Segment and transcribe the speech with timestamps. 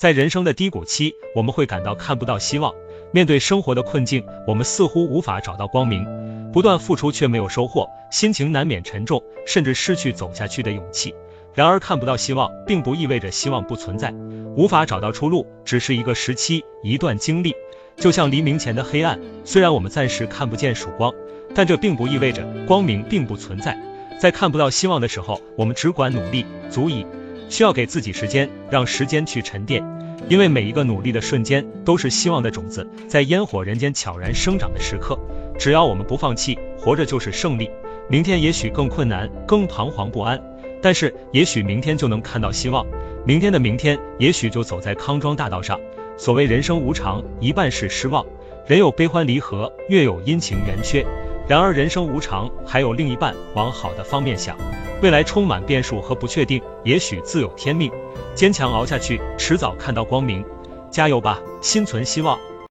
[0.00, 2.72] 在人生的低谷期，我们会感到看不到希望；
[3.12, 6.06] 面对生活的困境，我们似乎无法找到光明。
[6.54, 11.14] 不断付出却没有收获，心情难免沉重，甚至失去走下去的勇气。
[11.52, 14.10] 然而，看不到希望，并不意味着希望不存在。
[14.56, 17.54] 无法找到出路，只是一个时期、一段经历。
[17.98, 21.12] 就像黎明前的黑暗，虽然我们暂时看不见曙光，
[21.54, 23.78] 但这并不意味着光明并不存在。
[24.18, 27.04] 在看不到希望的时候，我们只管努力，足以。
[27.50, 29.84] 需要给自己时间，让时间去沉淀，
[30.28, 35.18] 因为每一个努力的瞬间，都是希望的种子在烟火人间悄然生长的时刻。
[35.58, 37.68] 只要我们不放弃，活着就是胜利。
[38.08, 40.40] 明天也许更困难，更彷徨不安，
[40.80, 42.86] 但是也许明天就能看到希望。
[43.26, 45.78] 明天的明天，也许就走在康庄大道上。
[46.16, 48.24] 所谓人生无常，一半是失望。
[48.66, 51.04] 人有悲欢离合，月有阴晴圆缺。
[51.48, 53.34] 然而人生无常，还有另一半。
[53.54, 54.56] 往好的方面想，
[55.02, 57.90] 未来充满变数和不确定，也许自有天命。
[58.34, 60.44] 坚强熬下去，迟早看到光明。
[60.90, 62.38] 加油吧，心存希望。